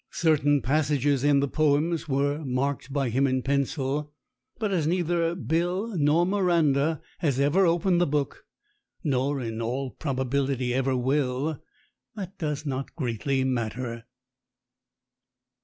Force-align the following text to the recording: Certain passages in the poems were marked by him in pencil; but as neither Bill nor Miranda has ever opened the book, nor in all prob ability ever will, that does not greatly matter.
Certain 0.09 0.63
passages 0.63 1.23
in 1.23 1.41
the 1.41 1.47
poems 1.47 2.09
were 2.09 2.43
marked 2.43 2.91
by 2.91 3.09
him 3.09 3.27
in 3.27 3.43
pencil; 3.43 4.11
but 4.57 4.71
as 4.71 4.87
neither 4.87 5.35
Bill 5.35 5.95
nor 5.95 6.25
Miranda 6.25 7.03
has 7.19 7.39
ever 7.39 7.67
opened 7.67 8.01
the 8.01 8.07
book, 8.07 8.45
nor 9.03 9.39
in 9.39 9.61
all 9.61 9.91
prob 9.91 10.19
ability 10.19 10.73
ever 10.73 10.97
will, 10.97 11.61
that 12.15 12.35
does 12.39 12.65
not 12.65 12.95
greatly 12.95 13.43
matter. 13.43 14.07